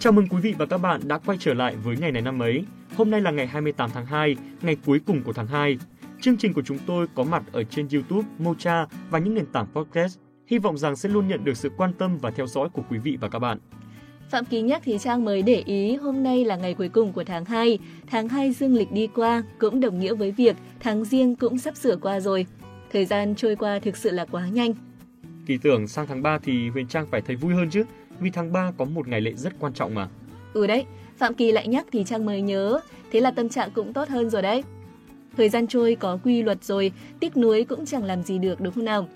Chào 0.00 0.12
mừng 0.12 0.26
quý 0.26 0.38
vị 0.40 0.54
và 0.58 0.66
các 0.66 0.78
bạn 0.78 1.00
đã 1.04 1.18
quay 1.18 1.38
trở 1.40 1.54
lại 1.54 1.76
với 1.76 1.96
ngày 1.96 2.12
này 2.12 2.22
năm 2.22 2.42
ấy. 2.42 2.64
Hôm 2.96 3.10
nay 3.10 3.20
là 3.20 3.30
ngày 3.30 3.46
28 3.46 3.90
tháng 3.94 4.06
2, 4.06 4.36
ngày 4.62 4.76
cuối 4.86 5.00
cùng 5.06 5.22
của 5.22 5.32
tháng 5.32 5.46
2. 5.46 5.78
Chương 6.20 6.36
trình 6.36 6.52
của 6.52 6.62
chúng 6.62 6.78
tôi 6.86 7.06
có 7.14 7.24
mặt 7.24 7.42
ở 7.52 7.64
trên 7.64 7.88
YouTube, 7.92 8.28
Mocha 8.38 8.86
và 9.10 9.18
những 9.18 9.34
nền 9.34 9.46
tảng 9.46 9.66
podcast. 9.74 10.18
Hy 10.46 10.58
vọng 10.58 10.78
rằng 10.78 10.96
sẽ 10.96 11.08
luôn 11.08 11.28
nhận 11.28 11.44
được 11.44 11.56
sự 11.56 11.70
quan 11.76 11.92
tâm 11.92 12.18
và 12.18 12.30
theo 12.30 12.46
dõi 12.46 12.68
của 12.68 12.82
quý 12.90 12.98
vị 12.98 13.18
và 13.20 13.28
các 13.28 13.38
bạn. 13.38 13.58
Phạm 14.30 14.44
Ký 14.44 14.62
nhắc 14.62 14.82
thì 14.84 14.98
Trang 14.98 15.24
mới 15.24 15.42
để 15.42 15.62
ý 15.66 15.96
hôm 15.96 16.22
nay 16.22 16.44
là 16.44 16.56
ngày 16.56 16.74
cuối 16.74 16.88
cùng 16.88 17.12
của 17.12 17.24
tháng 17.24 17.44
2. 17.44 17.78
Tháng 18.06 18.28
2 18.28 18.52
dương 18.52 18.74
lịch 18.74 18.92
đi 18.92 19.06
qua 19.14 19.42
cũng 19.58 19.80
đồng 19.80 19.98
nghĩa 19.98 20.14
với 20.14 20.32
việc 20.32 20.56
tháng 20.80 21.04
riêng 21.04 21.36
cũng 21.36 21.58
sắp 21.58 21.76
sửa 21.76 21.96
qua 21.96 22.20
rồi. 22.20 22.46
Thời 22.92 23.04
gian 23.04 23.34
trôi 23.34 23.56
qua 23.56 23.78
thực 23.78 23.96
sự 23.96 24.10
là 24.10 24.24
quá 24.24 24.48
nhanh. 24.48 24.72
Kỳ 25.46 25.58
tưởng 25.58 25.88
sang 25.88 26.06
tháng 26.06 26.22
3 26.22 26.38
thì 26.38 26.68
Huyền 26.68 26.86
Trang 26.86 27.06
phải 27.10 27.20
thấy 27.20 27.36
vui 27.36 27.54
hơn 27.54 27.70
chứ, 27.70 27.84
vì 28.20 28.30
tháng 28.30 28.52
3 28.52 28.72
có 28.78 28.84
một 28.84 29.08
ngày 29.08 29.20
lễ 29.20 29.32
rất 29.34 29.52
quan 29.58 29.72
trọng 29.72 29.94
mà. 29.94 30.08
Ừ 30.52 30.66
đấy, 30.66 30.84
Phạm 31.16 31.34
Kỳ 31.34 31.52
lại 31.52 31.68
nhắc 31.68 31.86
thì 31.92 32.04
Trang 32.04 32.26
mới 32.26 32.42
nhớ, 32.42 32.80
thế 33.12 33.20
là 33.20 33.30
tâm 33.30 33.48
trạng 33.48 33.70
cũng 33.70 33.92
tốt 33.92 34.08
hơn 34.08 34.30
rồi 34.30 34.42
đấy. 34.42 34.62
Thời 35.36 35.48
gian 35.48 35.66
trôi 35.66 35.96
có 36.00 36.18
quy 36.24 36.42
luật 36.42 36.64
rồi, 36.64 36.92
tiếc 37.20 37.36
nuối 37.36 37.64
cũng 37.64 37.86
chẳng 37.86 38.04
làm 38.04 38.22
gì 38.22 38.38
được 38.38 38.60
đúng 38.60 38.74
không 38.74 38.84
nào? 38.84 39.08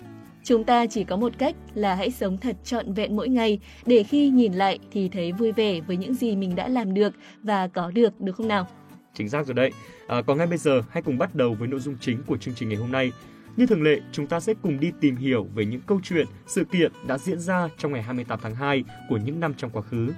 Chúng 0.43 0.63
ta 0.63 0.85
chỉ 0.85 1.03
có 1.03 1.17
một 1.17 1.33
cách 1.37 1.55
là 1.73 1.95
hãy 1.95 2.11
sống 2.11 2.37
thật 2.37 2.55
trọn 2.63 2.93
vẹn 2.93 3.15
mỗi 3.15 3.29
ngày 3.29 3.59
để 3.85 4.03
khi 4.03 4.29
nhìn 4.29 4.53
lại 4.53 4.79
thì 4.91 5.09
thấy 5.09 5.31
vui 5.31 5.51
vẻ 5.51 5.81
với 5.81 5.97
những 5.97 6.13
gì 6.13 6.35
mình 6.35 6.55
đã 6.55 6.67
làm 6.67 6.93
được 6.93 7.13
và 7.43 7.67
có 7.67 7.91
được 7.91 8.21
được 8.21 8.35
không 8.35 8.47
nào? 8.47 8.67
Chính 9.13 9.29
xác 9.29 9.45
rồi 9.45 9.53
đấy. 9.53 9.71
À, 10.07 10.21
còn 10.21 10.37
ngay 10.37 10.47
bây 10.47 10.57
giờ 10.57 10.81
hãy 10.89 11.03
cùng 11.03 11.17
bắt 11.17 11.35
đầu 11.35 11.53
với 11.59 11.67
nội 11.67 11.79
dung 11.79 11.95
chính 12.01 12.23
của 12.27 12.37
chương 12.37 12.53
trình 12.55 12.69
ngày 12.69 12.77
hôm 12.77 12.91
nay. 12.91 13.11
Như 13.57 13.65
thường 13.65 13.83
lệ, 13.83 13.99
chúng 14.11 14.27
ta 14.27 14.39
sẽ 14.39 14.53
cùng 14.61 14.79
đi 14.79 14.91
tìm 15.01 15.15
hiểu 15.15 15.47
về 15.55 15.65
những 15.65 15.81
câu 15.87 15.99
chuyện, 16.03 16.27
sự 16.47 16.63
kiện 16.65 16.91
đã 17.07 17.17
diễn 17.17 17.39
ra 17.39 17.69
trong 17.77 17.91
ngày 17.91 18.01
28 18.01 18.39
tháng 18.43 18.55
2 18.55 18.83
của 19.09 19.17
những 19.17 19.39
năm 19.39 19.53
trong 19.57 19.71
quá 19.71 19.81
khứ. 19.81 20.11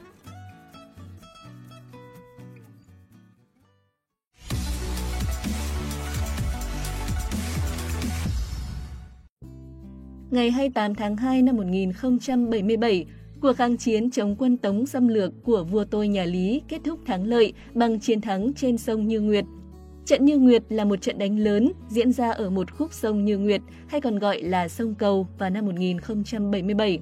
Ngày 10.32 10.52
28 10.52 10.96
tháng 10.96 11.18
2 11.18 11.42
năm 11.42 11.58
1077, 11.58 13.06
cuộc 13.42 13.54
kháng 13.54 13.78
chiến 13.78 14.12
chống 14.12 14.36
quân 14.40 14.58
Tống 14.58 14.86
xâm 14.86 15.08
lược 15.08 15.34
của 15.44 15.64
vua 15.64 15.86
tôi 15.86 16.08
nhà 16.08 16.26
Lý 16.26 16.62
kết 16.68 16.82
thúc 16.84 17.00
thắng 17.06 17.24
lợi 17.24 17.54
bằng 17.74 18.00
chiến 18.00 18.22
thắng 18.22 18.54
trên 18.54 18.78
sông 18.78 19.08
Như 19.08 19.22
Nguyệt. 19.22 19.46
Trận 20.08 20.26
Như 20.26 20.38
Nguyệt 20.38 20.64
là 20.70 20.86
một 20.86 21.02
trận 21.02 21.18
đánh 21.18 21.40
lớn 21.40 21.72
diễn 21.90 22.12
ra 22.12 22.32
ở 22.32 22.50
một 22.50 22.72
khúc 22.72 22.94
sông 22.94 23.26
Như 23.26 23.38
Nguyệt 23.38 23.62
hay 23.88 24.02
còn 24.02 24.20
gọi 24.20 24.42
là 24.42 24.68
sông 24.68 24.96
Cầu 24.96 25.28
vào 25.38 25.50
năm 25.50 25.66
1077. 25.66 27.00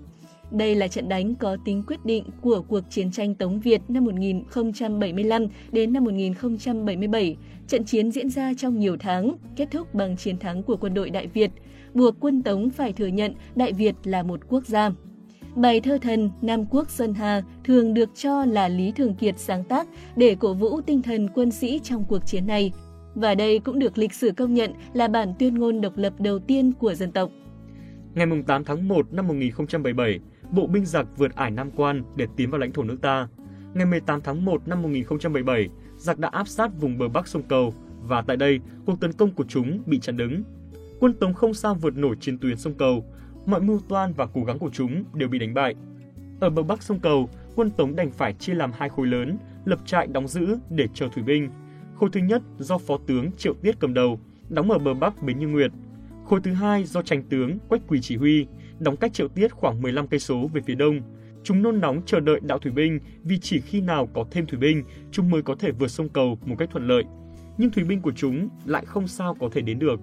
Đây 0.52 0.76
là 0.76 0.88
trận 0.88 1.10
đánh 1.10 1.36
có 1.36 1.58
tính 1.66 1.84
quyết 1.88 2.06
định 2.06 2.24
của 2.42 2.62
cuộc 2.62 2.82
chiến 2.90 3.12
tranh 3.12 3.36
Tống 3.36 3.60
Việt 3.60 3.82
năm 3.88 4.06
1075 4.06 5.48
đến 5.72 5.94
năm 5.94 6.04
1077. 6.04 7.38
Trận 7.68 7.84
chiến 7.84 8.12
diễn 8.12 8.30
ra 8.30 8.54
trong 8.58 8.80
nhiều 8.80 8.98
tháng, 9.00 9.36
kết 9.56 9.68
thúc 9.72 9.94
bằng 9.94 10.18
chiến 10.18 10.38
thắng 10.38 10.64
của 10.64 10.78
quân 10.78 10.94
đội 10.94 11.10
Đại 11.10 11.28
Việt, 11.28 11.52
buộc 11.94 12.16
quân 12.20 12.44
Tống 12.44 12.70
phải 12.70 12.94
thừa 12.94 13.08
nhận 13.08 13.34
Đại 13.56 13.74
Việt 13.74 13.96
là 14.04 14.24
một 14.24 14.40
quốc 14.50 14.66
gia. 14.66 14.92
Bài 15.56 15.82
thơ 15.82 15.98
thần 16.02 16.32
Nam 16.42 16.66
Quốc 16.66 16.90
Sơn 16.90 17.14
Hà 17.14 17.42
thường 17.64 17.94
được 17.94 18.10
cho 18.16 18.46
là 18.46 18.68
Lý 18.68 18.92
Thường 18.92 19.16
Kiệt 19.16 19.36
sáng 19.38 19.64
tác 19.64 19.88
để 20.16 20.36
cổ 20.40 20.54
vũ 20.54 20.82
tinh 20.82 21.02
thần 21.02 21.30
quân 21.36 21.52
sĩ 21.52 21.80
trong 21.84 22.04
cuộc 22.10 22.26
chiến 22.26 22.48
này. 22.48 22.72
Và 23.16 23.36
đây 23.36 23.60
cũng 23.60 23.80
được 23.80 23.98
lịch 23.98 24.14
sử 24.14 24.32
công 24.38 24.54
nhận 24.54 24.74
là 24.94 25.08
bản 25.08 25.34
tuyên 25.40 25.56
ngôn 25.56 25.82
độc 25.82 25.98
lập 25.98 26.14
đầu 26.20 26.40
tiên 26.40 26.72
của 26.74 26.94
dân 26.94 27.12
tộc. 27.12 27.30
Ngày 28.16 28.28
8 28.48 28.64
tháng 28.64 28.88
1 28.88 29.14
năm 29.14 29.28
1077, 29.28 30.20
bộ 30.52 30.68
binh 30.68 30.86
giặc 30.86 31.08
vượt 31.18 31.36
ải 31.36 31.52
Nam 31.52 31.72
Quan 31.72 32.04
để 32.16 32.28
tiến 32.36 32.52
vào 32.52 32.60
lãnh 32.60 32.72
thổ 32.72 32.84
nước 32.84 32.98
ta. 33.02 33.28
Ngày 33.74 33.86
18 33.86 34.22
tháng 34.22 34.46
1 34.46 34.68
năm 34.68 34.82
1077, 34.82 35.70
giặc 35.98 36.20
đã 36.20 36.30
áp 36.30 36.48
sát 36.48 36.72
vùng 36.80 36.98
bờ 36.98 37.08
bắc 37.08 37.28
sông 37.28 37.44
Cầu 37.44 37.74
và 38.08 38.22
tại 38.22 38.38
đây, 38.38 38.60
cuộc 38.86 39.00
tấn 39.00 39.14
công 39.14 39.32
của 39.32 39.46
chúng 39.48 39.80
bị 39.86 40.00
chặn 40.00 40.18
đứng. 40.18 40.44
Quân 41.00 41.14
Tống 41.14 41.34
không 41.34 41.54
sao 41.54 41.76
vượt 41.76 41.98
nổi 41.98 42.16
chiến 42.20 42.38
tuyến 42.38 42.58
sông 42.58 42.74
Cầu, 42.74 43.06
mọi 43.46 43.62
mưu 43.62 43.80
toan 43.90 44.14
và 44.14 44.26
cố 44.26 44.44
gắng 44.44 44.60
của 44.60 44.70
chúng 44.74 45.04
đều 45.14 45.30
bị 45.30 45.40
đánh 45.40 45.54
bại. 45.54 45.76
Ở 46.40 46.50
bờ 46.50 46.64
bắc 46.64 46.84
sông 46.84 47.00
Cầu, 47.00 47.30
quân 47.56 47.72
Tống 47.72 47.96
đành 47.96 48.12
phải 48.12 48.34
chia 48.34 48.54
làm 48.54 48.72
hai 48.78 48.90
khối 48.90 49.08
lớn, 49.08 49.38
lập 49.66 49.80
trại 49.86 50.08
đóng 50.08 50.28
giữ 50.28 50.58
để 50.70 50.88
chờ 50.94 51.08
thủy 51.14 51.24
binh. 51.24 51.50
Khối 52.00 52.10
thứ 52.14 52.20
nhất 52.20 52.42
do 52.60 52.78
phó 52.78 52.98
tướng 53.08 53.32
Triệu 53.38 53.54
Tiết 53.54 53.80
cầm 53.80 53.94
đầu, 53.94 54.20
đóng 54.50 54.72
ở 54.72 54.80
bờ 54.80 54.94
bắc 54.94 55.24
bến 55.24 55.40
Như 55.40 55.48
Nguyệt. 55.48 55.72
Khối 56.26 56.40
thứ 56.44 56.54
hai 56.54 56.84
do 56.84 57.02
tranh 57.02 57.24
tướng 57.30 57.58
Quách 57.70 57.82
Quỳ 57.88 58.02
chỉ 58.02 58.16
huy, 58.16 58.46
đóng 58.80 58.98
cách 58.98 59.14
Triệu 59.14 59.28
Tiết 59.28 59.52
khoảng 59.52 59.82
15 59.82 60.08
cây 60.08 60.20
số 60.20 60.50
về 60.54 60.62
phía 60.66 60.76
đông. 60.76 61.00
Chúng 61.44 61.62
nôn 61.62 61.82
nóng 61.82 62.02
chờ 62.06 62.20
đợi 62.20 62.40
đạo 62.44 62.60
thủy 62.60 62.72
binh 62.72 63.00
vì 63.24 63.40
chỉ 63.40 63.62
khi 63.62 63.82
nào 63.82 64.10
có 64.14 64.26
thêm 64.32 64.46
thủy 64.46 64.60
binh, 64.60 64.84
chúng 65.12 65.30
mới 65.30 65.42
có 65.42 65.56
thể 65.56 65.72
vượt 65.72 65.88
sông 65.88 66.10
cầu 66.10 66.40
một 66.46 66.56
cách 66.60 66.70
thuận 66.72 66.88
lợi. 66.88 67.04
Nhưng 67.58 67.70
thủy 67.70 67.84
binh 67.84 68.02
của 68.02 68.12
chúng 68.16 68.50
lại 68.66 68.86
không 68.86 69.08
sao 69.08 69.36
có 69.40 69.50
thể 69.52 69.62
đến 69.62 69.80
được. 69.80 70.00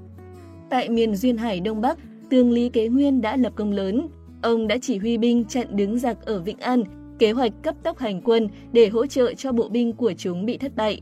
Tại 0.70 0.88
miền 0.88 1.14
Duyên 1.16 1.36
Hải 1.36 1.60
Đông 1.60 1.80
Bắc, 1.80 1.98
tướng 2.30 2.50
Lý 2.50 2.68
Kế 2.68 2.88
Nguyên 2.88 3.20
đã 3.20 3.36
lập 3.36 3.52
công 3.56 3.72
lớn. 3.72 4.08
Ông 4.42 4.68
đã 4.68 4.78
chỉ 4.82 4.98
huy 4.98 5.18
binh 5.18 5.44
chặn 5.44 5.76
đứng 5.76 5.98
giặc 5.98 6.24
ở 6.24 6.42
Vĩnh 6.42 6.58
An, 6.58 6.82
kế 7.18 7.32
hoạch 7.32 7.52
cấp 7.62 7.74
tốc 7.82 7.98
hành 7.98 8.20
quân 8.20 8.48
để 8.72 8.88
hỗ 8.88 9.06
trợ 9.06 9.34
cho 9.34 9.52
bộ 9.52 9.68
binh 9.68 9.92
của 9.92 10.12
chúng 10.12 10.46
bị 10.46 10.58
thất 10.58 10.76
bại. 10.76 11.00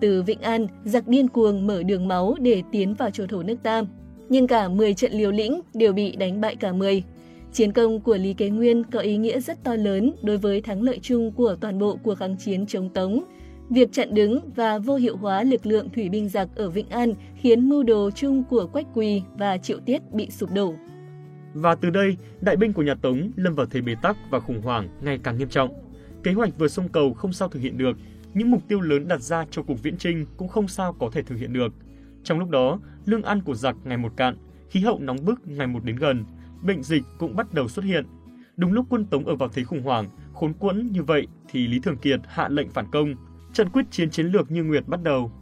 Từ 0.00 0.22
Vịnh 0.22 0.40
An, 0.40 0.66
giặc 0.84 1.08
điên 1.08 1.28
cuồng 1.28 1.66
mở 1.66 1.82
đường 1.82 2.08
máu 2.08 2.34
để 2.40 2.62
tiến 2.72 2.94
vào 2.94 3.10
châu 3.10 3.26
thổ 3.26 3.42
nước 3.42 3.56
ta. 3.62 3.82
Nhưng 4.28 4.46
cả 4.46 4.68
10 4.68 4.94
trận 4.94 5.12
liều 5.12 5.30
lĩnh 5.30 5.60
đều 5.74 5.92
bị 5.92 6.16
đánh 6.16 6.40
bại 6.40 6.56
cả 6.56 6.72
10. 6.72 7.02
Chiến 7.52 7.72
công 7.72 8.00
của 8.00 8.16
Lý 8.16 8.34
Kế 8.34 8.48
Nguyên 8.48 8.84
có 8.84 8.98
ý 9.00 9.16
nghĩa 9.16 9.40
rất 9.40 9.64
to 9.64 9.76
lớn 9.76 10.12
đối 10.22 10.36
với 10.36 10.60
thắng 10.60 10.82
lợi 10.82 10.98
chung 11.02 11.32
của 11.32 11.56
toàn 11.60 11.78
bộ 11.78 11.98
cuộc 12.02 12.14
kháng 12.14 12.36
chiến 12.36 12.66
chống 12.66 12.88
Tống. 12.88 13.24
Việc 13.70 13.92
chặn 13.92 14.14
đứng 14.14 14.40
và 14.56 14.78
vô 14.78 14.96
hiệu 14.96 15.16
hóa 15.16 15.42
lực 15.42 15.66
lượng 15.66 15.88
thủy 15.94 16.08
binh 16.08 16.28
giặc 16.28 16.48
ở 16.56 16.70
Vịnh 16.70 16.88
An 16.88 17.14
khiến 17.36 17.68
mưu 17.68 17.82
đồ 17.82 18.10
chung 18.10 18.44
của 18.50 18.66
Quách 18.66 18.86
Quỳ 18.94 19.22
và 19.38 19.56
Triệu 19.56 19.78
Tiết 19.80 20.02
bị 20.12 20.30
sụp 20.30 20.52
đổ. 20.54 20.74
Và 21.54 21.74
từ 21.74 21.90
đây, 21.90 22.16
đại 22.40 22.56
binh 22.56 22.72
của 22.72 22.82
nhà 22.82 22.94
Tống 22.94 23.30
lâm 23.36 23.54
vào 23.54 23.66
thế 23.66 23.80
bế 23.80 23.94
tắc 24.02 24.16
và 24.30 24.40
khủng 24.40 24.62
hoảng 24.62 24.88
ngày 25.02 25.18
càng 25.22 25.38
nghiêm 25.38 25.48
trọng. 25.48 25.70
Kế 26.22 26.32
hoạch 26.32 26.58
vượt 26.58 26.68
sông 26.68 26.88
cầu 26.88 27.14
không 27.14 27.32
sao 27.32 27.48
thực 27.48 27.62
hiện 27.62 27.78
được, 27.78 27.96
những 28.34 28.50
mục 28.50 28.62
tiêu 28.68 28.80
lớn 28.80 29.08
đặt 29.08 29.20
ra 29.20 29.44
cho 29.50 29.62
cuộc 29.62 29.82
viễn 29.82 29.96
trinh 29.96 30.26
cũng 30.36 30.48
không 30.48 30.68
sao 30.68 30.92
có 30.92 31.10
thể 31.12 31.22
thực 31.22 31.36
hiện 31.36 31.52
được. 31.52 31.72
Trong 32.24 32.38
lúc 32.38 32.50
đó, 32.50 32.80
lương 33.06 33.22
ăn 33.22 33.42
của 33.42 33.54
giặc 33.54 33.76
ngày 33.84 33.96
một 33.96 34.12
cạn, 34.16 34.36
khí 34.70 34.80
hậu 34.80 34.98
nóng 34.98 35.24
bức 35.24 35.48
ngày 35.48 35.66
một 35.66 35.84
đến 35.84 35.96
gần, 35.96 36.24
bệnh 36.62 36.82
dịch 36.82 37.02
cũng 37.18 37.36
bắt 37.36 37.54
đầu 37.54 37.68
xuất 37.68 37.84
hiện. 37.84 38.06
Đúng 38.56 38.72
lúc 38.72 38.86
quân 38.88 39.04
Tống 39.04 39.26
ở 39.26 39.36
vào 39.36 39.48
thế 39.48 39.64
khủng 39.64 39.82
hoảng, 39.82 40.08
khốn 40.34 40.52
quẫn 40.52 40.92
như 40.92 41.02
vậy 41.02 41.26
thì 41.48 41.66
Lý 41.66 41.80
Thường 41.80 41.96
Kiệt 41.96 42.20
hạ 42.26 42.48
lệnh 42.48 42.70
phản 42.70 42.86
công. 42.92 43.14
Trận 43.52 43.68
quyết 43.68 43.84
chiến 43.90 44.10
chiến 44.10 44.26
lược 44.26 44.50
như 44.50 44.64
Nguyệt 44.64 44.88
bắt 44.88 45.02
đầu. 45.02 45.32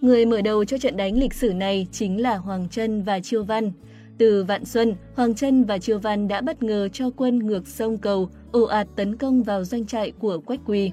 Người 0.00 0.26
mở 0.26 0.42
đầu 0.42 0.64
cho 0.64 0.78
trận 0.78 0.96
đánh 0.96 1.18
lịch 1.18 1.34
sử 1.34 1.52
này 1.52 1.86
chính 1.92 2.22
là 2.22 2.36
Hoàng 2.36 2.68
Trân 2.68 3.02
và 3.02 3.20
Chiêu 3.20 3.44
Văn. 3.44 3.72
Từ 4.18 4.44
Vạn 4.44 4.64
Xuân, 4.64 4.94
Hoàng 5.14 5.34
Trân 5.34 5.64
và 5.64 5.78
Chiêu 5.78 5.98
Văn 5.98 6.28
đã 6.28 6.40
bất 6.40 6.62
ngờ 6.62 6.88
cho 6.92 7.10
quân 7.10 7.38
ngược 7.38 7.68
sông 7.68 7.98
cầu, 7.98 8.30
ồ 8.52 8.62
ạt 8.62 8.88
tấn 8.96 9.16
công 9.16 9.42
vào 9.42 9.64
doanh 9.64 9.86
trại 9.86 10.10
của 10.10 10.40
Quách 10.40 10.60
Quỳ. 10.66 10.92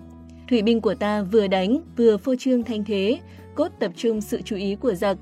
Thủy 0.50 0.62
binh 0.62 0.82
của 0.82 0.96
ta 0.96 1.22
vừa 1.22 1.48
đánh, 1.48 1.80
vừa 1.98 2.18
phô 2.18 2.36
trương 2.36 2.64
thanh 2.64 2.84
thế, 2.84 3.20
cốt 3.56 3.68
tập 3.80 3.92
trung 3.96 4.22
sự 4.22 4.42
chú 4.42 4.56
ý 4.56 4.76
của 4.76 4.94
giặc. 4.94 5.18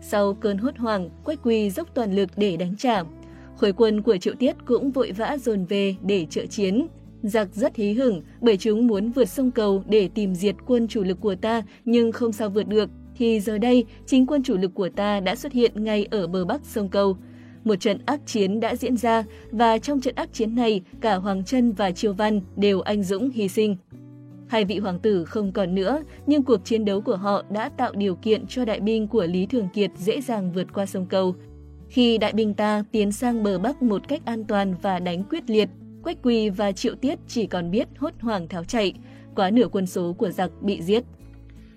Sau 0.00 0.34
cơn 0.34 0.58
hốt 0.58 0.76
hoảng, 0.78 1.10
Quách 1.24 1.38
Quỳ 1.42 1.70
dốc 1.70 1.88
toàn 1.94 2.14
lực 2.14 2.30
để 2.36 2.56
đánh 2.56 2.76
trả. 2.76 3.02
Khối 3.56 3.72
quân 3.72 4.02
của 4.02 4.16
Triệu 4.16 4.34
Tiết 4.34 4.56
cũng 4.64 4.90
vội 4.90 5.12
vã 5.12 5.36
dồn 5.40 5.64
về 5.64 5.94
để 6.02 6.26
trợ 6.30 6.46
chiến. 6.46 6.86
Giặc 7.22 7.48
rất 7.54 7.76
hí 7.76 7.92
hửng 7.92 8.22
bởi 8.40 8.56
chúng 8.56 8.86
muốn 8.86 9.10
vượt 9.10 9.28
sông 9.28 9.50
cầu 9.50 9.84
để 9.88 10.08
tìm 10.14 10.34
diệt 10.34 10.54
quân 10.66 10.88
chủ 10.88 11.02
lực 11.02 11.20
của 11.20 11.34
ta 11.34 11.62
nhưng 11.84 12.12
không 12.12 12.32
sao 12.32 12.50
vượt 12.50 12.68
được. 12.68 12.90
Thì 13.16 13.40
giờ 13.40 13.58
đây, 13.58 13.84
chính 14.06 14.26
quân 14.26 14.42
chủ 14.42 14.56
lực 14.56 14.74
của 14.74 14.88
ta 14.88 15.20
đã 15.20 15.36
xuất 15.36 15.52
hiện 15.52 15.84
ngay 15.84 16.06
ở 16.10 16.26
bờ 16.26 16.44
bắc 16.44 16.60
sông 16.64 16.88
cầu. 16.88 17.16
Một 17.64 17.76
trận 17.76 17.98
ác 18.06 18.20
chiến 18.26 18.60
đã 18.60 18.76
diễn 18.76 18.96
ra 18.96 19.24
và 19.50 19.78
trong 19.78 20.00
trận 20.00 20.14
ác 20.14 20.32
chiến 20.32 20.54
này, 20.54 20.82
cả 21.00 21.14
Hoàng 21.14 21.44
Trân 21.44 21.72
và 21.72 21.90
Triều 21.90 22.12
Văn 22.12 22.40
đều 22.56 22.80
anh 22.80 23.02
dũng 23.02 23.30
hy 23.30 23.48
sinh. 23.48 23.76
Hai 24.50 24.64
vị 24.64 24.78
hoàng 24.78 24.98
tử 24.98 25.24
không 25.24 25.52
còn 25.52 25.74
nữa, 25.74 26.02
nhưng 26.26 26.42
cuộc 26.42 26.64
chiến 26.64 26.84
đấu 26.84 27.00
của 27.00 27.16
họ 27.16 27.44
đã 27.50 27.68
tạo 27.68 27.92
điều 27.94 28.14
kiện 28.14 28.46
cho 28.46 28.64
đại 28.64 28.80
binh 28.80 29.08
của 29.08 29.26
Lý 29.26 29.46
Thường 29.46 29.68
Kiệt 29.74 29.90
dễ 29.96 30.20
dàng 30.20 30.52
vượt 30.52 30.66
qua 30.72 30.86
sông 30.86 31.06
cầu. 31.06 31.34
Khi 31.88 32.18
đại 32.18 32.32
binh 32.32 32.54
ta 32.54 32.84
tiến 32.92 33.12
sang 33.12 33.42
bờ 33.42 33.58
Bắc 33.58 33.82
một 33.82 34.08
cách 34.08 34.20
an 34.24 34.44
toàn 34.44 34.74
và 34.82 34.98
đánh 34.98 35.24
quyết 35.24 35.50
liệt, 35.50 35.68
Quách 36.02 36.22
Quỳ 36.22 36.50
và 36.50 36.72
Triệu 36.72 36.94
Tiết 36.94 37.18
chỉ 37.28 37.46
còn 37.46 37.70
biết 37.70 37.88
hốt 37.98 38.12
hoảng 38.20 38.48
tháo 38.48 38.64
chạy, 38.64 38.94
quá 39.34 39.50
nửa 39.50 39.68
quân 39.68 39.86
số 39.86 40.12
của 40.12 40.30
giặc 40.30 40.50
bị 40.62 40.82
giết. 40.82 41.04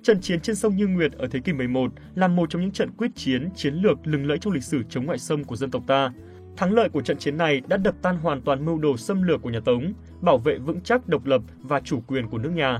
Trận 0.03 0.21
chiến 0.21 0.39
trên 0.39 0.55
sông 0.55 0.77
Như 0.77 0.87
Nguyệt 0.87 1.11
ở 1.11 1.27
thế 1.27 1.39
kỷ 1.39 1.53
11 1.53 1.91
là 2.15 2.27
một 2.27 2.49
trong 2.49 2.61
những 2.61 2.71
trận 2.71 2.91
quyết 2.97 3.11
chiến 3.15 3.49
chiến 3.55 3.73
lược 3.73 4.07
lừng 4.07 4.27
lẫy 4.27 4.37
trong 4.37 4.53
lịch 4.53 4.63
sử 4.63 4.83
chống 4.89 5.05
ngoại 5.05 5.19
xâm 5.19 5.43
của 5.43 5.55
dân 5.55 5.71
tộc 5.71 5.83
ta. 5.87 6.11
Thắng 6.57 6.73
lợi 6.73 6.89
của 6.89 7.01
trận 7.01 7.17
chiến 7.17 7.37
này 7.37 7.61
đã 7.67 7.77
đập 7.77 7.95
tan 8.01 8.17
hoàn 8.17 8.41
toàn 8.41 8.65
mưu 8.65 8.77
đồ 8.77 8.97
xâm 8.97 9.23
lược 9.23 9.41
của 9.41 9.49
nhà 9.49 9.59
Tống, 9.65 9.93
bảo 10.21 10.37
vệ 10.37 10.57
vững 10.57 10.81
chắc 10.81 11.07
độc 11.07 11.25
lập 11.25 11.41
và 11.57 11.79
chủ 11.79 11.99
quyền 12.07 12.29
của 12.29 12.37
nước 12.37 12.51
nhà. 12.55 12.79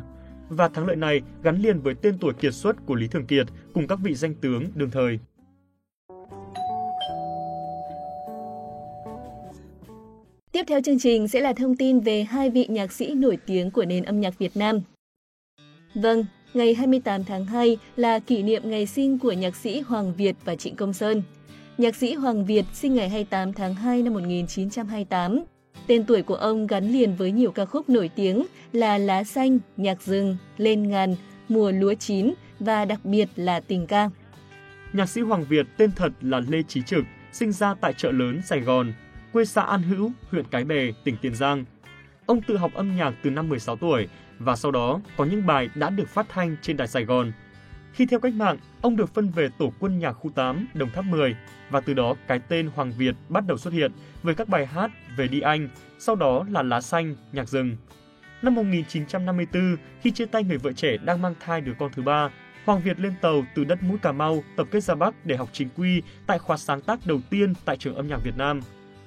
Và 0.50 0.70
thắng 0.70 0.88
lợi 0.88 0.96
này 0.96 1.22
gắn 1.44 1.58
liền 1.62 1.80
với 1.80 1.94
tên 2.02 2.18
tuổi 2.20 2.34
kiệt 2.34 2.54
xuất 2.54 2.86
của 2.86 2.96
Lý 2.96 3.08
Thường 3.08 3.26
Kiệt 3.26 3.48
cùng 3.74 3.88
các 3.88 4.00
vị 4.04 4.14
danh 4.14 4.36
tướng 4.36 4.64
đương 4.76 4.92
thời. 4.92 5.20
Tiếp 10.52 10.64
theo 10.68 10.82
chương 10.82 11.00
trình 11.00 11.28
sẽ 11.28 11.42
là 11.42 11.54
thông 11.54 11.76
tin 11.76 12.00
về 12.00 12.24
hai 12.24 12.50
vị 12.50 12.66
nhạc 12.70 12.92
sĩ 12.92 13.14
nổi 13.14 13.38
tiếng 13.46 13.72
của 13.72 13.86
nền 13.86 14.04
âm 14.04 14.22
nhạc 14.22 14.40
Việt 14.40 14.58
Nam. 14.58 14.82
Vâng, 15.96 16.26
ngày 16.54 16.74
28 16.74 17.24
tháng 17.24 17.46
2 17.46 17.78
là 17.96 18.20
kỷ 18.20 18.44
niệm 18.44 18.62
ngày 18.66 18.86
sinh 18.86 19.20
của 19.20 19.32
nhạc 19.32 19.56
sĩ 19.56 19.82
Hoàng 19.82 20.14
Việt 20.16 20.36
và 20.46 20.56
Trịnh 20.56 20.76
Công 20.76 20.94
Sơn. 20.94 21.24
Nhạc 21.78 21.96
sĩ 21.96 22.14
Hoàng 22.14 22.46
Việt 22.46 22.66
sinh 22.74 22.96
ngày 22.96 23.10
28 23.10 23.54
tháng 23.54 23.76
2 23.76 24.02
năm 24.02 24.14
1928. 24.14 25.44
Tên 25.88 26.06
tuổi 26.06 26.22
của 26.22 26.36
ông 26.36 26.68
gắn 26.68 26.92
liền 26.92 27.16
với 27.16 27.32
nhiều 27.32 27.52
ca 27.52 27.66
khúc 27.66 27.90
nổi 27.90 28.10
tiếng 28.16 28.46
là 28.72 28.98
Lá 28.98 29.24
Xanh, 29.24 29.60
Nhạc 29.78 30.02
Rừng, 30.02 30.38
Lên 30.58 30.90
Ngàn, 30.90 31.16
Mùa 31.50 31.72
Lúa 31.72 31.94
Chín 31.94 32.34
và 32.60 32.86
đặc 32.86 33.06
biệt 33.06 33.30
là 33.36 33.60
Tình 33.60 33.88
Ca. 33.88 34.10
Nhạc 34.94 35.10
sĩ 35.10 35.22
Hoàng 35.22 35.46
Việt 35.50 35.66
tên 35.78 35.92
thật 35.96 36.10
là 36.22 36.42
Lê 36.48 36.64
Trí 36.64 36.82
Trực, 36.82 37.04
sinh 37.32 37.52
ra 37.52 37.76
tại 37.82 37.94
chợ 37.98 38.12
lớn 38.12 38.42
Sài 38.46 38.60
Gòn, 38.60 38.94
quê 39.34 39.46
xã 39.46 39.62
An 39.62 39.84
Hữu, 39.84 40.12
huyện 40.32 40.46
Cái 40.52 40.64
Bè, 40.64 40.92
tỉnh 41.04 41.18
Tiền 41.22 41.36
Giang. 41.36 41.66
Ông 42.26 42.42
tự 42.42 42.58
học 42.58 42.72
âm 42.74 42.96
nhạc 42.96 43.14
từ 43.24 43.30
năm 43.30 43.50
16 43.50 43.76
tuổi 43.76 44.08
và 44.40 44.56
sau 44.56 44.72
đó 44.72 45.02
có 45.18 45.26
những 45.26 45.46
bài 45.46 45.70
đã 45.76 45.90
được 45.90 46.10
phát 46.10 46.26
thanh 46.30 46.56
trên 46.62 46.78
đài 46.78 46.88
Sài 46.88 47.06
Gòn. 47.06 47.32
Khi 47.94 48.06
theo 48.06 48.20
cách 48.20 48.34
mạng, 48.34 48.58
ông 48.82 48.96
được 48.96 49.14
phân 49.14 49.30
về 49.30 49.50
tổ 49.58 49.74
quân 49.80 50.00
nhạc 50.00 50.12
khu 50.12 50.32
8, 50.36 50.68
Đồng 50.74 50.90
Tháp 50.90 51.06
10 51.06 51.36
và 51.70 51.80
từ 51.82 51.94
đó 51.94 52.16
cái 52.28 52.40
tên 52.40 52.70
Hoàng 52.76 52.92
Việt 52.98 53.16
bắt 53.30 53.44
đầu 53.48 53.58
xuất 53.58 53.74
hiện 53.74 53.92
với 54.24 54.36
các 54.36 54.50
bài 54.50 54.66
hát 54.66 54.92
về 55.18 55.28
đi 55.28 55.42
Anh, 55.42 55.70
sau 56.00 56.16
đó 56.16 56.46
là 56.50 56.64
Lá 56.64 56.82
Xanh, 56.82 57.16
Nhạc 57.32 57.50
Rừng. 57.50 57.78
Năm 58.42 58.56
1954, 58.56 59.78
khi 60.02 60.12
chia 60.12 60.26
tay 60.26 60.44
người 60.44 60.58
vợ 60.58 60.72
trẻ 60.72 60.98
đang 60.98 61.22
mang 61.22 61.36
thai 61.40 61.62
đứa 61.62 61.74
con 61.80 61.92
thứ 61.96 62.04
ba, 62.04 62.30
Hoàng 62.66 62.82
Việt 62.82 63.00
lên 63.00 63.14
tàu 63.22 63.46
từ 63.56 63.64
đất 63.64 63.84
mũi 63.84 63.98
Cà 63.98 64.12
Mau 64.12 64.44
tập 64.58 64.68
kết 64.72 64.84
ra 64.84 64.96
Bắc 64.96 65.26
để 65.26 65.36
học 65.36 65.50
chính 65.52 65.70
quy 65.78 66.02
tại 66.28 66.40
khóa 66.40 66.58
sáng 66.58 66.82
tác 66.82 67.00
đầu 67.06 67.20
tiên 67.30 67.54
tại 67.66 67.78
trường 67.78 67.96
âm 67.96 68.08
nhạc 68.08 68.18
Việt 68.24 68.38
Nam. 68.38 68.62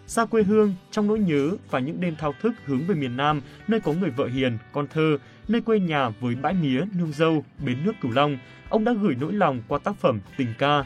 Xa 0.07 0.25
quê 0.25 0.43
hương, 0.43 0.75
trong 0.91 1.07
nỗi 1.07 1.19
nhớ 1.19 1.51
và 1.71 1.79
những 1.79 2.01
đêm 2.01 2.17
thao 2.17 2.35
thức 2.43 2.53
hướng 2.65 2.87
về 2.87 2.95
miền 2.95 3.17
Nam, 3.17 3.41
nơi 3.69 3.81
có 3.81 3.93
người 3.93 4.11
vợ 4.11 4.27
hiền, 4.27 4.59
con 4.73 4.87
thơ, 4.87 5.19
nơi 5.49 5.61
quê 5.61 5.79
nhà 5.79 6.09
với 6.09 6.35
bãi 6.35 6.55
mía, 6.55 6.85
nương 6.99 7.13
dâu, 7.13 7.45
bến 7.59 7.77
nước 7.85 7.93
Cửu 8.01 8.13
Long, 8.13 8.39
ông 8.69 8.85
đã 8.85 8.93
gửi 9.03 9.15
nỗi 9.21 9.33
lòng 9.33 9.63
qua 9.69 9.79
tác 9.79 9.97
phẩm 9.97 10.21
Tình 10.37 10.55
ca. 10.59 10.85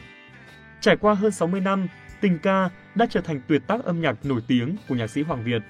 Trải 0.81 0.97
qua 0.97 1.13
hơn 1.13 1.31
60 1.31 1.61
năm, 1.61 1.87
Tình 2.21 2.39
ca 2.39 2.69
đã 2.95 3.05
trở 3.09 3.21
thành 3.21 3.41
tuyệt 3.47 3.61
tác 3.67 3.83
âm 3.83 4.01
nhạc 4.01 4.25
nổi 4.25 4.41
tiếng 4.47 4.75
của 4.89 4.95
nhạc 4.95 5.07
sĩ 5.07 5.21
Hoàng 5.21 5.43
Việt. 5.43 5.61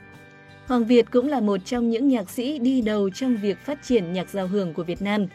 Hoàng 0.67 0.85
Việt 0.85 1.11
cũng 1.11 1.27
là 1.27 1.41
một 1.41 1.57
trong 1.65 1.89
những 1.89 2.07
nhạc 2.07 2.29
sĩ 2.29 2.59
đi 2.59 2.81
đầu 2.81 3.09
trong 3.09 3.37
việc 3.37 3.57
phát 3.57 3.83
triển 3.83 4.13
nhạc 4.13 4.29
giao 4.29 4.47
hưởng 4.47 4.73
của 4.73 4.83
Việt 4.83 5.01
Nam. 5.01 5.25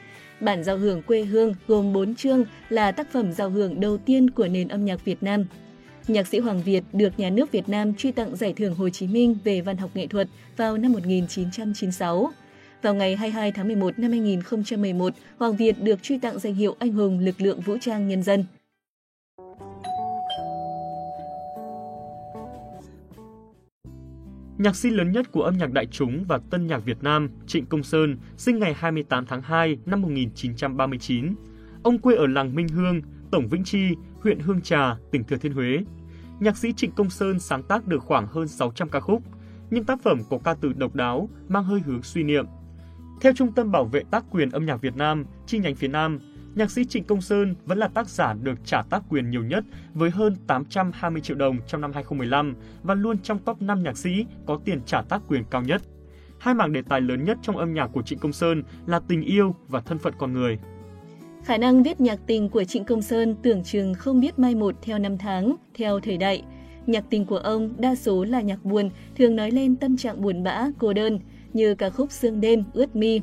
Bản 0.41 0.65
giao 0.65 0.79
hưởng 0.79 1.03
quê 1.03 1.25
hương 1.25 1.55
gồm 1.69 1.93
4 1.93 2.15
chương 2.15 2.45
là 2.69 2.93
tác 2.93 3.13
phẩm 3.13 3.33
giao 3.33 3.51
hưởng 3.51 3.81
đầu 3.81 3.99
tiên 3.99 4.31
của 4.31 4.49
nền 4.49 4.69
âm 4.69 4.85
nhạc 4.85 5.05
Việt 5.05 5.23
Nam. 5.23 5.45
Nhạc 6.09 6.27
sĩ 6.27 6.39
Hoàng 6.39 6.63
Việt 6.63 6.85
được 6.93 7.19
nhà 7.19 7.31
nước 7.31 7.53
Việt 7.53 7.69
Nam 7.69 7.95
truy 7.95 8.13
tặng 8.13 8.37
Giải 8.37 8.53
thưởng 8.53 8.75
Hồ 8.75 8.89
Chí 8.89 9.07
Minh 9.09 9.37
về 9.45 9.61
văn 9.61 9.77
học 9.77 9.91
nghệ 9.95 10.07
thuật 10.07 10.29
vào 10.57 10.77
năm 10.77 10.93
1996. 10.93 12.33
Vào 12.83 12.95
ngày 12.95 13.17
22 13.17 13.53
tháng 13.53 13.67
11 13.67 13.99
năm 13.99 14.11
2011, 14.11 15.15
Hoàng 15.39 15.57
Việt 15.57 15.83
được 15.83 16.03
truy 16.03 16.19
tặng 16.19 16.39
danh 16.39 16.55
hiệu 16.55 16.77
Anh 16.79 16.93
hùng 16.93 17.19
lực 17.19 17.41
lượng 17.41 17.61
vũ 17.61 17.77
trang 17.81 18.09
nhân 18.09 18.23
dân. 18.23 18.45
Nhạc 24.59 24.77
sĩ 24.77 24.91
lớn 24.91 25.13
nhất 25.13 25.33
của 25.33 25.43
âm 25.43 25.59
nhạc 25.59 25.73
đại 25.73 25.87
chúng 25.87 26.25
và 26.29 26.39
tân 26.51 26.67
nhạc 26.67 26.79
Việt 26.79 27.03
Nam, 27.03 27.31
Trịnh 27.47 27.67
Công 27.67 27.83
Sơn, 27.83 28.17
sinh 28.37 28.59
ngày 28.59 28.75
28 28.77 29.27
tháng 29.27 29.43
2 29.43 29.79
năm 29.87 30.03
1939. 30.03 31.35
Ông 31.83 31.99
quê 31.99 32.17
ở 32.17 32.27
làng 32.27 32.55
Minh 32.55 32.69
Hương, 32.69 33.01
Tổng 33.31 33.49
Vĩnh 33.49 33.65
Chi, 33.65 33.97
huyện 34.21 34.39
Hương 34.39 34.61
Trà, 34.61 34.97
tỉnh 35.11 35.25
Thừa 35.25 35.37
Thiên 35.37 35.53
Huế. 35.53 35.79
Nhạc 36.41 36.57
sĩ 36.57 36.73
Trịnh 36.73 36.93
Công 36.93 37.11
Sơn 37.11 37.41
sáng 37.41 37.63
tác 37.63 37.87
được 37.87 38.03
khoảng 38.03 38.27
hơn 38.27 38.49
600 38.49 38.89
ca 38.89 39.01
khúc, 39.01 39.23
nhưng 39.71 39.85
tác 39.85 40.03
phẩm 40.03 40.21
có 40.31 40.39
ca 40.45 40.55
từ 40.55 40.73
độc 40.73 40.95
đáo, 40.95 41.29
mang 41.49 41.65
hơi 41.65 41.81
hướng 41.81 42.03
suy 42.03 42.23
niệm. 42.23 42.47
Theo 43.21 43.33
Trung 43.37 43.53
tâm 43.53 43.73
Bảo 43.73 43.85
vệ 43.85 44.03
tác 44.11 44.25
quyền 44.31 44.51
âm 44.51 44.67
nhạc 44.67 44.81
Việt 44.81 44.97
Nam, 44.97 45.25
chi 45.47 45.59
nhánh 45.59 45.75
phía 45.75 45.89
Nam, 45.89 46.19
nhạc 46.55 46.71
sĩ 46.71 46.85
Trịnh 46.85 47.05
Công 47.05 47.21
Sơn 47.21 47.55
vẫn 47.65 47.79
là 47.79 47.89
tác 47.89 48.09
giả 48.09 48.35
được 48.43 48.59
trả 48.65 48.83
tác 48.83 49.03
quyền 49.09 49.31
nhiều 49.31 49.45
nhất 49.45 49.65
với 49.95 50.11
hơn 50.11 50.37
820 50.47 51.21
triệu 51.21 51.37
đồng 51.37 51.59
trong 51.67 51.81
năm 51.81 51.93
2015 51.93 52.55
và 52.83 52.95
luôn 52.95 53.19
trong 53.19 53.39
top 53.39 53.63
5 53.63 53.83
nhạc 53.83 53.97
sĩ 53.97 54.27
có 54.47 54.61
tiền 54.65 54.81
trả 54.87 55.03
tác 55.03 55.23
quyền 55.29 55.45
cao 55.51 55.63
nhất. 55.63 55.83
Hai 56.39 56.55
mảng 56.55 56.73
đề 56.73 56.83
tài 56.83 57.01
lớn 57.01 57.25
nhất 57.25 57.39
trong 57.43 57.57
âm 57.57 57.75
nhạc 57.75 57.87
của 57.87 58.03
Trịnh 58.03 58.19
Công 58.19 58.33
Sơn 58.33 58.63
là 58.87 59.01
tình 59.09 59.23
yêu 59.23 59.55
và 59.69 59.81
thân 59.81 59.99
phận 59.99 60.15
con 60.19 60.33
người. 60.33 60.59
Khả 61.47 61.59
năng 61.59 61.83
viết 61.83 62.01
nhạc 62.01 62.21
tình 62.27 62.49
của 62.49 62.65
Trịnh 62.65 62.85
Công 62.85 63.03
Sơn 63.03 63.35
tưởng 63.43 63.63
chừng 63.63 63.95
không 63.95 64.21
biết 64.21 64.39
mai 64.39 64.55
một 64.55 64.75
theo 64.83 64.99
năm 64.99 65.19
tháng, 65.19 65.57
theo 65.75 66.01
thời 66.01 66.17
đại. 66.17 66.43
Nhạc 66.87 67.05
tình 67.11 67.25
của 67.25 67.37
ông 67.37 67.75
đa 67.79 67.95
số 67.95 68.25
là 68.25 68.41
nhạc 68.41 68.65
buồn, 68.65 68.91
thường 69.17 69.37
nói 69.37 69.51
lên 69.51 69.77
tâm 69.77 69.97
trạng 69.97 70.23
buồn 70.23 70.43
bã, 70.43 70.67
cô 70.79 70.93
đơn, 70.93 71.19
như 71.53 71.75
ca 71.75 71.91
khúc 71.91 72.13
Sương 72.13 72.41
đêm, 72.41 72.65
ướt 72.73 72.97
mi. 72.97 73.21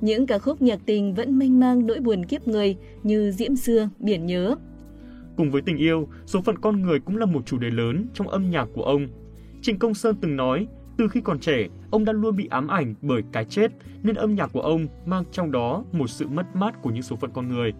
Những 0.00 0.26
ca 0.26 0.38
khúc 0.38 0.62
nhạc 0.62 0.80
tình 0.86 1.14
vẫn 1.14 1.38
mênh 1.38 1.60
mang 1.60 1.86
nỗi 1.86 2.00
buồn 2.00 2.24
kiếp 2.24 2.48
người 2.48 2.76
như 3.02 3.30
Diễm 3.30 3.56
xưa, 3.56 3.88
Biển 3.98 4.26
nhớ. 4.26 4.54
Cùng 5.36 5.50
với 5.50 5.62
tình 5.62 5.76
yêu, 5.76 6.08
số 6.26 6.40
phận 6.40 6.58
con 6.58 6.82
người 6.82 7.00
cũng 7.00 7.16
là 7.16 7.26
một 7.26 7.46
chủ 7.46 7.58
đề 7.58 7.70
lớn 7.70 8.06
trong 8.14 8.28
âm 8.28 8.50
nhạc 8.50 8.66
của 8.74 8.82
ông. 8.82 9.06
Trịnh 9.62 9.78
Công 9.78 9.94
Sơn 9.94 10.16
từng 10.20 10.36
nói, 10.36 10.66
từ 11.00 11.08
khi 11.08 11.20
còn 11.20 11.38
trẻ, 11.38 11.66
ông 11.90 12.04
đã 12.04 12.12
luôn 12.12 12.36
bị 12.36 12.46
ám 12.50 12.68
ảnh 12.68 12.94
bởi 13.02 13.22
cái 13.32 13.44
chết 13.44 13.72
nên 14.02 14.16
âm 14.16 14.34
nhạc 14.34 14.46
của 14.52 14.60
ông 14.60 14.86
mang 15.06 15.24
trong 15.32 15.52
đó 15.52 15.84
một 15.92 16.10
sự 16.10 16.28
mất 16.28 16.56
mát 16.56 16.82
của 16.82 16.90
những 16.90 17.02
số 17.02 17.16
phận 17.16 17.30
con 17.34 17.48
người. 17.48 17.72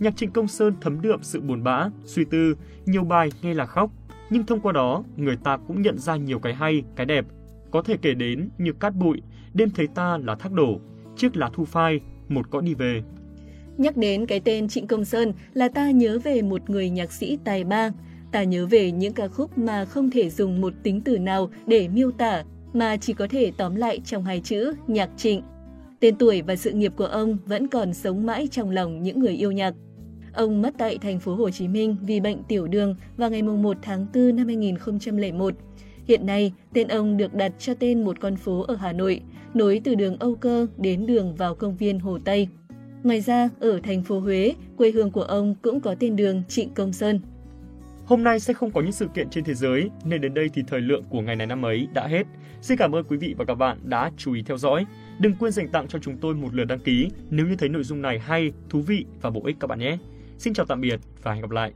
Nhạc 0.00 0.16
Trịnh 0.16 0.30
Công 0.30 0.48
Sơn 0.48 0.74
thấm 0.80 1.00
đượm 1.02 1.18
sự 1.22 1.40
buồn 1.40 1.64
bã, 1.64 1.88
suy 2.04 2.24
tư, 2.24 2.54
nhiều 2.86 3.04
bài 3.04 3.28
nghe 3.42 3.54
là 3.54 3.66
khóc, 3.66 3.90
nhưng 4.30 4.46
thông 4.46 4.60
qua 4.60 4.72
đó 4.72 5.04
người 5.16 5.36
ta 5.44 5.56
cũng 5.56 5.82
nhận 5.82 5.98
ra 5.98 6.16
nhiều 6.16 6.38
cái 6.38 6.54
hay, 6.54 6.82
cái 6.96 7.06
đẹp. 7.06 7.26
Có 7.70 7.82
thể 7.82 7.96
kể 8.02 8.14
đến 8.14 8.48
như 8.58 8.72
Cát 8.72 8.94
bụi, 8.94 9.22
Đêm 9.54 9.70
thấy 9.70 9.86
ta 9.86 10.18
là 10.18 10.34
thác 10.34 10.52
đổ, 10.52 10.80
Chiếc 11.16 11.36
lá 11.36 11.50
thu 11.52 11.64
phai, 11.64 12.00
Một 12.28 12.50
cõi 12.50 12.62
đi 12.64 12.74
về. 12.74 13.02
Nhắc 13.78 13.96
đến 13.96 14.26
cái 14.26 14.40
tên 14.40 14.68
Trịnh 14.68 14.86
Công 14.86 15.04
Sơn 15.04 15.32
là 15.54 15.68
ta 15.68 15.90
nhớ 15.90 16.18
về 16.24 16.42
một 16.42 16.70
người 16.70 16.90
nhạc 16.90 17.12
sĩ 17.12 17.38
tài 17.44 17.64
ba, 17.64 17.90
ta 18.32 18.42
nhớ 18.42 18.66
về 18.66 18.92
những 18.92 19.12
ca 19.12 19.28
khúc 19.28 19.58
mà 19.58 19.84
không 19.84 20.10
thể 20.10 20.30
dùng 20.30 20.60
một 20.60 20.72
tính 20.82 21.00
từ 21.00 21.18
nào 21.18 21.50
để 21.66 21.88
miêu 21.88 22.10
tả 22.10 22.44
mà 22.72 22.96
chỉ 22.96 23.12
có 23.12 23.26
thể 23.30 23.52
tóm 23.56 23.74
lại 23.74 24.00
trong 24.04 24.24
hai 24.24 24.40
chữ 24.40 24.72
nhạc 24.86 25.10
trịnh. 25.16 25.42
Tên 26.00 26.16
tuổi 26.16 26.42
và 26.42 26.56
sự 26.56 26.70
nghiệp 26.70 26.92
của 26.96 27.06
ông 27.06 27.38
vẫn 27.46 27.68
còn 27.68 27.94
sống 27.94 28.26
mãi 28.26 28.48
trong 28.50 28.70
lòng 28.70 29.02
những 29.02 29.20
người 29.20 29.32
yêu 29.32 29.52
nhạc. 29.52 29.74
Ông 30.34 30.62
mất 30.62 30.74
tại 30.78 30.98
thành 30.98 31.20
phố 31.20 31.34
Hồ 31.34 31.50
Chí 31.50 31.68
Minh 31.68 31.96
vì 32.02 32.20
bệnh 32.20 32.42
tiểu 32.48 32.68
đường 32.68 32.96
vào 33.16 33.30
ngày 33.30 33.42
1 33.42 33.76
tháng 33.82 34.06
4 34.14 34.36
năm 34.36 34.46
2001. 34.46 35.54
Hiện 36.08 36.26
nay, 36.26 36.52
tên 36.74 36.88
ông 36.88 37.16
được 37.16 37.34
đặt 37.34 37.52
cho 37.58 37.74
tên 37.74 38.04
một 38.04 38.20
con 38.20 38.36
phố 38.36 38.62
ở 38.62 38.74
Hà 38.74 38.92
Nội, 38.92 39.20
nối 39.54 39.80
từ 39.84 39.94
đường 39.94 40.16
Âu 40.18 40.34
Cơ 40.34 40.66
đến 40.76 41.06
đường 41.06 41.34
vào 41.34 41.54
công 41.54 41.76
viên 41.76 41.98
Hồ 41.98 42.18
Tây. 42.24 42.48
Ngoài 43.02 43.20
ra, 43.20 43.48
ở 43.60 43.80
thành 43.82 44.02
phố 44.02 44.20
Huế, 44.20 44.54
quê 44.76 44.90
hương 44.90 45.10
của 45.10 45.22
ông 45.22 45.54
cũng 45.62 45.80
có 45.80 45.94
tên 45.98 46.16
đường 46.16 46.42
Trịnh 46.48 46.74
Công 46.74 46.92
Sơn. 46.92 47.20
Hôm 48.12 48.24
nay 48.24 48.40
sẽ 48.40 48.54
không 48.54 48.70
có 48.70 48.80
những 48.80 48.92
sự 48.92 49.08
kiện 49.14 49.30
trên 49.30 49.44
thế 49.44 49.54
giới, 49.54 49.90
nên 50.04 50.20
đến 50.20 50.34
đây 50.34 50.50
thì 50.54 50.62
thời 50.66 50.80
lượng 50.80 51.02
của 51.08 51.20
ngày 51.20 51.36
này 51.36 51.46
năm 51.46 51.64
ấy 51.64 51.88
đã 51.94 52.06
hết. 52.06 52.26
Xin 52.60 52.78
cảm 52.78 52.94
ơn 52.94 53.04
quý 53.04 53.16
vị 53.16 53.34
và 53.38 53.44
các 53.44 53.54
bạn 53.54 53.78
đã 53.82 54.10
chú 54.16 54.32
ý 54.32 54.42
theo 54.42 54.58
dõi. 54.58 54.86
Đừng 55.18 55.34
quên 55.38 55.52
dành 55.52 55.68
tặng 55.68 55.88
cho 55.88 55.98
chúng 55.98 56.16
tôi 56.16 56.34
một 56.34 56.54
lượt 56.54 56.64
đăng 56.64 56.78
ký 56.78 57.10
nếu 57.30 57.46
như 57.46 57.56
thấy 57.56 57.68
nội 57.68 57.84
dung 57.84 58.02
này 58.02 58.18
hay, 58.18 58.52
thú 58.68 58.80
vị 58.80 59.06
và 59.20 59.30
bổ 59.30 59.40
ích 59.44 59.56
các 59.60 59.66
bạn 59.66 59.78
nhé. 59.78 59.98
Xin 60.38 60.54
chào 60.54 60.66
tạm 60.66 60.80
biệt 60.80 61.00
và 61.22 61.32
hẹn 61.32 61.42
gặp 61.42 61.50
lại. 61.50 61.72